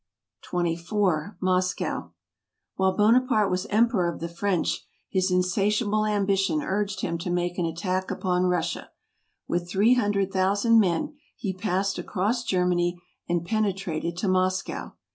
24. 0.45 1.37
Moscow. 1.39 2.09
While 2.75 2.97
Buonaparte 2.97 3.51
was 3.51 3.67
emperor 3.67 4.11
of 4.11 4.19
the 4.19 4.27
French, 4.27 4.83
his 5.07 5.29
insatiable 5.29 6.07
ambition 6.07 6.63
urged 6.63 7.01
him 7.01 7.19
to 7.19 7.29
make 7.29 7.59
an 7.59 7.65
at¬ 7.65 7.75
tack 7.77 8.09
upon 8.09 8.45
Russia. 8.47 8.89
With 9.47 9.69
three 9.69 9.93
hundred 9.93 10.31
thou¬ 10.31 10.57
sand 10.57 10.79
men 10.79 11.17
he 11.35 11.53
passed 11.53 11.99
across 11.99 12.43
Germany, 12.43 12.99
and 13.29 13.45
pene¬ 13.45 13.75
trated 13.77 14.17
to 14.17 14.27
Moscow. 14.27 14.93